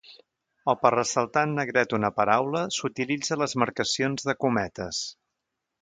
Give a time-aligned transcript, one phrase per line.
[0.71, 5.05] O per ressaltar en negreta una paraula s'utilitza les marcacions de cometes.